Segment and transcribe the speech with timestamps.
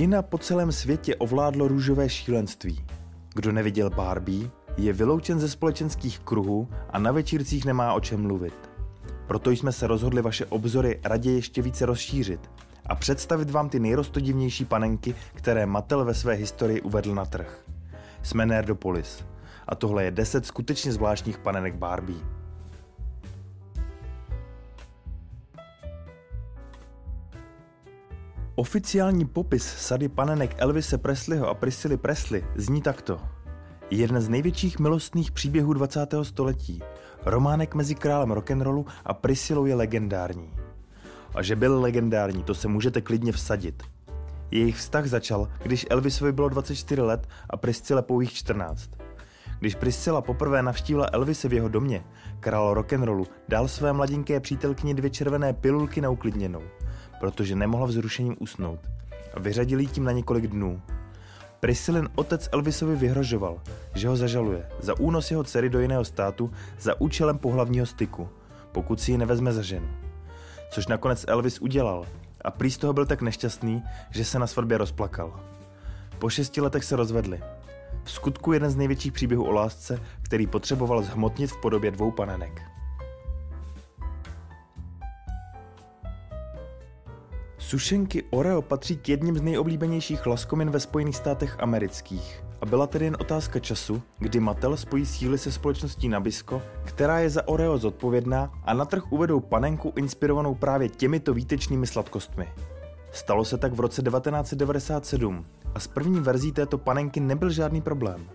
[0.00, 2.84] Kina po celém světě ovládlo růžové šílenství.
[3.34, 8.54] Kdo neviděl Barbie, je vyloučen ze společenských kruhů a na večírcích nemá o čem mluvit.
[9.26, 12.50] Proto jsme se rozhodli vaše obzory raději ještě více rozšířit
[12.86, 17.64] a představit vám ty nejrostodivnější panenky, které Mattel ve své historii uvedl na trh.
[18.22, 19.24] Jsme Nerdopolis
[19.68, 22.39] a tohle je 10 skutečně zvláštních panenek Barbie.
[28.54, 33.20] Oficiální popis sady panenek Elvise Presleyho a Priscily Presley zní takto.
[33.90, 36.14] Jeden z největších milostných příběhů 20.
[36.22, 36.82] století.
[37.26, 40.52] Románek mezi králem rock'n'rollu a Priscilou je legendární.
[41.34, 43.82] A že byl legendární, to se můžete klidně vsadit.
[44.50, 48.90] Jejich vztah začal, když Elvisovi bylo 24 let a Priscile pouhých 14.
[49.60, 52.04] Když Priscila poprvé navštívila Elvise v jeho domě,
[52.40, 56.62] král rock'n'rollu dal své mladinké přítelkyni dvě červené pilulky na uklidněnou–
[57.20, 58.80] protože nemohla vzrušením usnout
[59.34, 60.82] a vyřadili tím na několik dnů.
[61.60, 63.60] Priscilin otec Elvisovi vyhrožoval,
[63.94, 68.28] že ho zažaluje za únos jeho dcery do jiného státu za účelem pohlavního styku,
[68.72, 69.88] pokud si ji nevezme za ženu.
[70.70, 72.06] Což nakonec Elvis udělal
[72.44, 75.40] a prý z toho byl tak nešťastný, že se na svatbě rozplakal.
[76.18, 77.40] Po šesti letech se rozvedli.
[78.04, 82.79] V skutku jeden z největších příběhů o lásce, který potřeboval zhmotnit v podobě dvou panenek.
[87.70, 92.44] Sušenky Oreo patří k jedním z nejoblíbenějších laskomin ve Spojených státech amerických.
[92.60, 97.30] A byla tedy jen otázka času, kdy Mattel spojí síly se společností Nabisco, která je
[97.30, 102.48] za Oreo zodpovědná a na trh uvedou panenku inspirovanou právě těmito výtečnými sladkostmi.
[103.12, 108.26] Stalo se tak v roce 1997 a s první verzí této panenky nebyl žádný problém.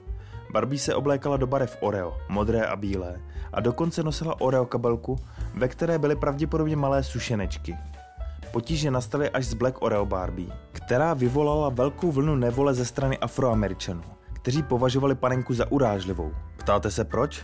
[0.51, 3.21] Barbie se oblékala do barev Oreo, modré a bílé,
[3.53, 5.15] a dokonce nosila Oreo kabelku,
[5.53, 7.75] ve které byly pravděpodobně malé sušenečky,
[8.55, 14.01] Potíže nastaly až z Black Oreo Barbie, která vyvolala velkou vlnu nevole ze strany afroameričanů,
[14.33, 16.31] kteří považovali panenku za urážlivou.
[16.57, 17.43] Ptáte se proč?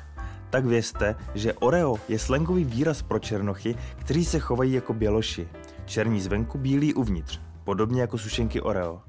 [0.50, 5.48] Tak vězte, že Oreo je slangový výraz pro černochy, kteří se chovají jako běloši.
[5.86, 9.02] Černí zvenku, bílí uvnitř, podobně jako sušenky Oreo.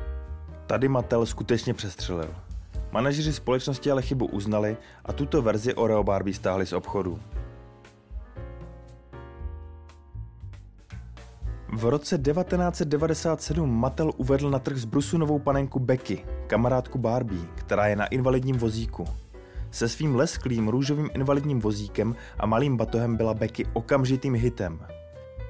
[0.66, 2.34] Tady Mattel skutečně přestřelil.
[2.92, 7.18] Manažeři společnosti ale chybu uznali a tuto verzi Oreo Barbie stáhli z obchodu.
[11.82, 17.86] V roce 1997 Mattel uvedl na trh z Brusu novou panenku Becky, kamarádku Barbie, která
[17.86, 19.04] je na invalidním vozíku.
[19.70, 24.80] Se svým lesklým růžovým invalidním vozíkem a malým batohem byla Becky okamžitým hitem.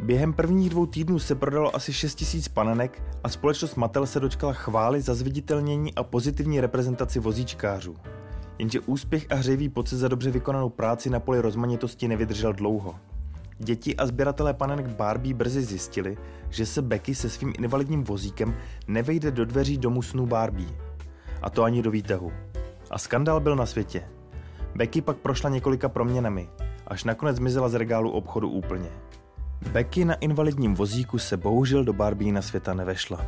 [0.00, 5.00] Během prvních dvou týdnů se prodalo asi 6000 panenek a společnost Mattel se dočkala chvály
[5.00, 7.96] za zviditelnění a pozitivní reprezentaci vozíčkářů.
[8.58, 12.94] Jenže úspěch a hřejivý pocit za dobře vykonanou práci na poli rozmanitosti nevydržel dlouho.
[13.64, 16.16] Děti a sběratelé panenek Barbie brzy zjistili,
[16.48, 18.56] že se Becky se svým invalidním vozíkem
[18.88, 20.68] nevejde do dveří domu snů Barbie.
[21.42, 22.32] A to ani do výtahu.
[22.90, 24.04] A skandál byl na světě.
[24.74, 26.48] Becky pak prošla několika proměnami,
[26.86, 28.90] až nakonec zmizela z regálu obchodu úplně.
[29.72, 33.26] Becky na invalidním vozíku se bohužel do Barbie na světa nevešla.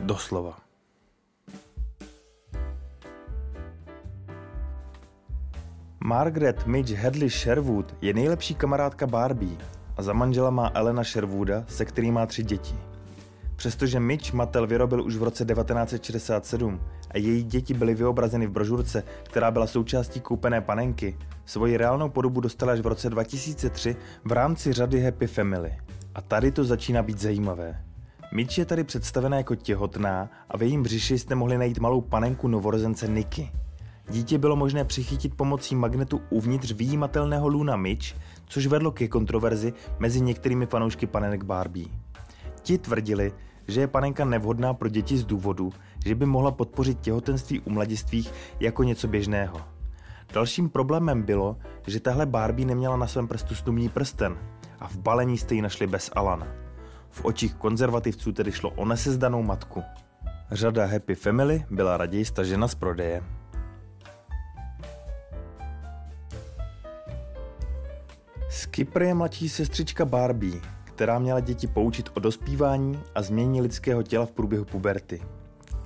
[0.00, 0.69] Doslova.
[6.10, 9.56] Margaret Midge Hadley Sherwood je nejlepší kamarádka Barbie
[9.96, 12.74] a za manžela má Elena Sherwooda, se kterým má tři děti.
[13.56, 19.02] Přestože Mitch Mattel vyrobil už v roce 1967 a její děti byly vyobrazeny v brožurce,
[19.22, 24.72] která byla součástí koupené panenky, svoji reálnou podobu dostala až v roce 2003 v rámci
[24.72, 25.78] řady Happy Family.
[26.14, 27.84] A tady to začíná být zajímavé.
[28.32, 32.48] Mitch je tady představená jako těhotná a v jejím břiši jste mohli najít malou panenku
[32.48, 33.50] novorozence Niky.
[34.10, 38.06] Dítě bylo možné přichytit pomocí magnetu uvnitř výjimatelného Luna Mitch,
[38.46, 41.88] což vedlo ke kontroverzi mezi některými fanoušky panenek Barbie.
[42.62, 43.32] Ti tvrdili,
[43.68, 45.72] že je panenka nevhodná pro děti z důvodu,
[46.06, 49.60] že by mohla podpořit těhotenství u mladistvých jako něco běžného.
[50.32, 51.56] Dalším problémem bylo,
[51.86, 54.38] že tahle Barbie neměla na svém prstu snubní prsten
[54.80, 56.46] a v balení jste ji našli bez Alana.
[57.10, 59.82] V očích konzervativců tedy šlo o nesezdanou matku.
[60.50, 63.39] Řada Happy Family byla raději stažena z prodeje.
[68.70, 74.26] Skipper je mladší sestřička Barbie, která měla děti poučit o dospívání a změně lidského těla
[74.26, 75.22] v průběhu puberty.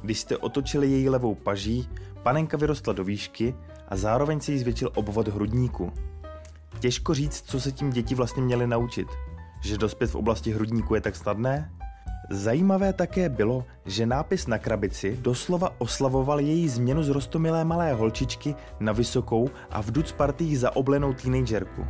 [0.03, 1.89] Když jste otočili její levou paží,
[2.23, 3.55] panenka vyrostla do výšky
[3.89, 5.93] a zároveň se jí zvětšil obvod hrudníku.
[6.81, 9.09] Těžko říct, co se tím děti vlastně měly naučit.
[9.63, 11.73] Že dospět v oblasti hrudníku je tak snadné?
[12.31, 18.55] Zajímavé také bylo, že nápis na krabici doslova oslavoval její změnu z rostomilé malé holčičky
[18.81, 21.87] na vysokou a v duc partiích zaoblenou teenagerku.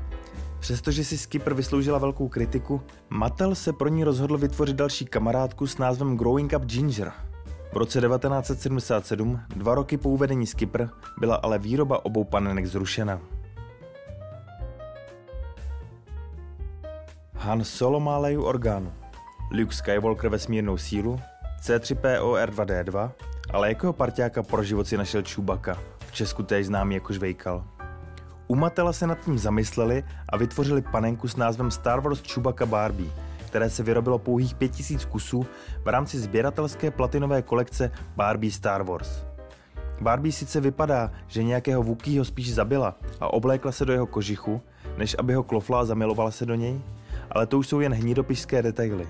[0.65, 5.79] Přestože si Skipper vysloužila velkou kritiku, Mattel se pro ní rozhodl vytvořit další kamarádku s
[5.79, 7.13] názvem Growing Up Ginger.
[7.73, 13.21] V roce 1977, dva roky po uvedení Skipper, byla ale výroba obou panenek zrušena.
[17.35, 18.93] Han Solo má leju orgánu.
[19.51, 21.21] Luke Skywalker vesmírnou sílu,
[21.63, 23.11] C3PO-R2D2,
[23.51, 27.65] ale jako parťáka pro život si našel Chewbacca, v Česku též známý jako Žvejkal.
[28.49, 33.11] U Matela se nad tím zamysleli a vytvořili panenku s názvem Star Wars Chewbacca Barbie,
[33.47, 35.47] které se vyrobilo pouhých 5000 kusů
[35.85, 39.25] v rámci sběratelské platinové kolekce Barbie Star Wars.
[40.01, 44.61] Barbie sice vypadá, že nějakého Wookieho spíš zabila a oblékla se do jeho kožichu,
[44.97, 46.81] než aby ho klofla a zamilovala se do něj,
[47.31, 49.09] ale to už jsou jen hnidopišské detaily.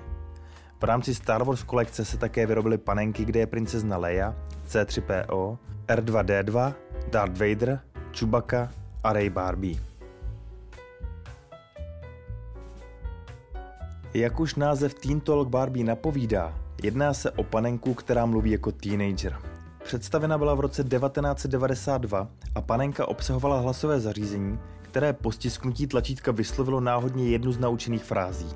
[0.81, 4.35] V rámci Star Wars kolekce se také vyrobily panenky, kde je princezna Leia,
[4.69, 6.75] C3PO, R2D2,
[7.11, 7.81] Darth Vader,
[8.19, 9.81] Chewbacca a Ray Barbie.
[14.15, 19.39] Jak už název Teen Talk Barbie napovídá, jedná se o panenku, která mluví jako teenager.
[19.85, 26.81] Představena byla v roce 1992 a panenka obsahovala hlasové zařízení, které po stisknutí tlačítka vyslovilo
[26.81, 28.49] náhodně jednu z naučených frází.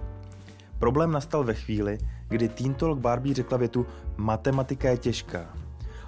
[0.78, 1.98] Problém nastal ve chvíli,
[2.28, 3.86] kdy Teen Talk Barbie řekla větu
[4.16, 5.54] Matematika je těžká.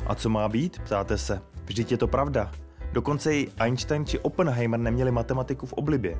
[0.07, 1.43] A co má být, ptáte se?
[1.65, 2.51] Vždyť je to pravda.
[2.93, 6.19] Dokonce i Einstein či Oppenheimer neměli matematiku v oblibě.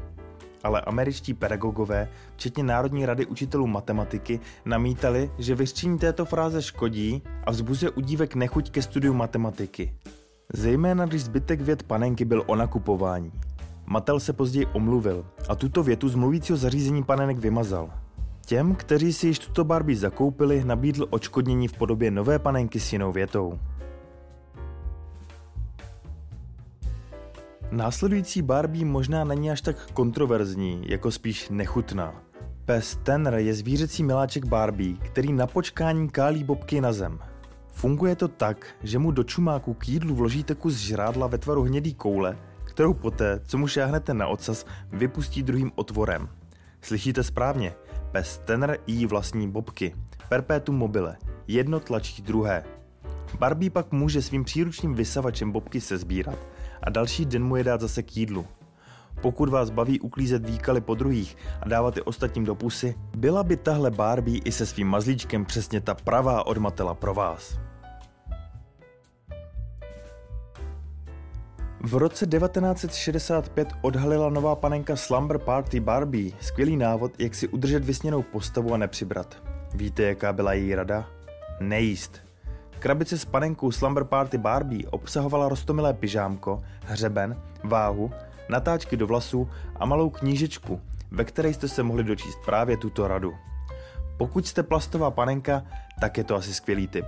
[0.65, 7.51] Ale američtí pedagogové, včetně Národní rady učitelů matematiky, namítali, že vyřčení této fráze škodí a
[7.51, 9.95] vzbuzuje u dívek nechuť ke studiu matematiky.
[10.55, 13.33] Zejména když zbytek věd panenky byl o nakupování.
[13.87, 17.91] Matel se později omluvil a tuto větu z mluvícího zařízení panenek vymazal.
[18.47, 23.13] Těm, kteří si již tuto Barbie zakoupili, nabídl očkodnění v podobě nové panenky s jinou
[23.13, 23.59] větou.
[27.73, 32.23] Následující Barbie možná není až tak kontroverzní, jako spíš nechutná.
[32.65, 37.19] Pes Tenr je zvířecí miláček Barbie, který na počkání kálí bobky na zem.
[37.73, 41.95] Funguje to tak, že mu do čumáku k jídlu vložíte kus žrádla ve tvaru hnědý
[41.95, 46.29] koule, kterou poté, co mu šáhnete na ocas, vypustí druhým otvorem.
[46.81, 47.75] Slyšíte správně,
[48.13, 49.95] pes Tenr jí vlastní bobky.
[50.29, 51.17] Perpetuum mobile.
[51.49, 52.65] Jedno tlačí druhé.
[53.39, 56.39] Barbie pak může svým příručním vysavačem bobky sezbírat
[56.83, 58.47] a další den mu je dát zase k jídlu.
[59.23, 63.57] Pokud vás baví uklízet výkaly po druhých a dávat je ostatním do pusy, byla by
[63.57, 67.59] tahle Barbie i se svým mazlíčkem přesně ta pravá odmatela pro vás.
[71.83, 78.23] V roce 1965 odhalila nová panenka Slumber Party Barbie skvělý návod, jak si udržet vysněnou
[78.23, 79.43] postavu a nepřibrat.
[79.75, 81.09] Víte, jaká byla její rada?
[81.61, 82.30] Nejíst.
[82.81, 88.11] Krabice s panenkou Slumber Party Barbie obsahovala rostomilé pyžámko, hřeben, váhu,
[88.49, 90.81] natáčky do vlasů a malou knížečku,
[91.11, 93.35] ve které jste se mohli dočíst právě tuto radu.
[94.17, 95.63] Pokud jste plastová panenka,
[96.01, 97.05] tak je to asi skvělý tip.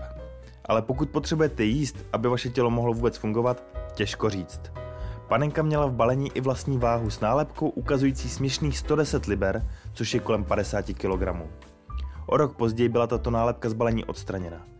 [0.64, 3.62] Ale pokud potřebujete jíst, aby vaše tělo mohlo vůbec fungovat,
[3.94, 4.60] těžko říct.
[5.28, 10.20] Panenka měla v balení i vlastní váhu s nálepkou ukazující směšných 110 liber, což je
[10.20, 11.22] kolem 50 kg.
[12.26, 14.72] O rok později byla tato nálepka z balení odstraněna.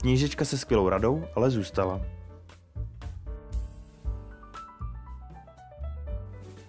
[0.00, 2.00] Knížečka se skvělou radou ale zůstala.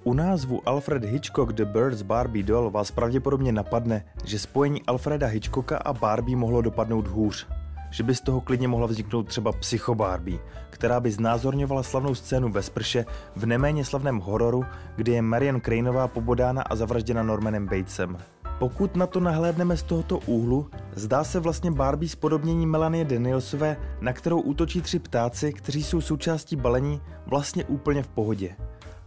[0.04, 5.78] U názvu Alfred Hitchcock The Birds Barbie Doll vás pravděpodobně napadne, že spojení Alfreda Hitchcocka
[5.78, 7.48] a Barbie mohlo dopadnout hůř.
[7.92, 12.50] Že by z toho klidně mohla vzniknout třeba Psycho Barbie, která by znázorňovala slavnou scénu
[12.50, 18.18] ve sprše v neméně slavném hororu, kdy je Marian Craneová pobodána a zavražděna Normanem Batesem.
[18.62, 24.14] Pokud na to nahlédneme z tohoto úhlu, zdá se vlastně Barbie spodobnění Melanie Danielsové, na
[24.14, 28.56] kterou útočí tři ptáci, kteří jsou součástí balení, vlastně úplně v pohodě.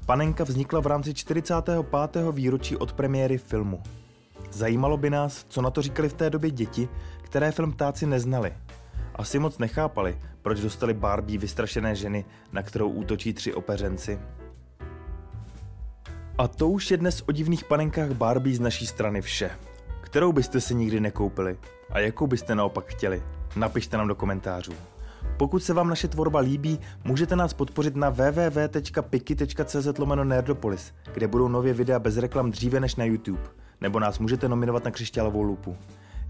[0.06, 2.16] Panenka vznikla v rámci 45.
[2.32, 3.82] výročí od premiéry filmu.
[4.50, 6.88] Zajímalo by nás, co na to říkali v té době děti,
[7.22, 8.54] které film ptáci neznali.
[9.14, 14.18] Asi moc nechápali, proč dostali Barbie vystrašené ženy, na kterou útočí tři opeřenci.
[16.38, 19.50] A to už je dnes o divných panenkách Barbie z naší strany vše.
[20.00, 21.58] Kterou byste si nikdy nekoupili?
[21.90, 23.22] A jakou byste naopak chtěli?
[23.56, 24.72] Napište nám do komentářů.
[25.36, 29.86] Pokud se vám naše tvorba líbí, můžete nás podpořit na www.piki.cz
[30.24, 33.42] nerdopolis, kde budou nově videa bez reklam dříve než na YouTube,
[33.80, 35.76] nebo nás můžete nominovat na křišťálovou lupu.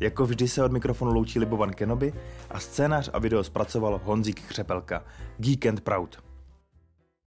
[0.00, 2.12] Jako vždy se od mikrofonu loučí Libovan Kenobi
[2.50, 5.04] a scénář a video zpracoval Honzík Křepelka.
[5.38, 6.33] Geek and Proud.